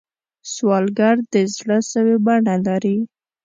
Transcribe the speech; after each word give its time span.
سوالګر 0.53 1.15
د 1.33 1.35
زړه 1.55 1.77
سوې 1.91 2.15
بڼه 2.25 2.55
لري 2.67 2.97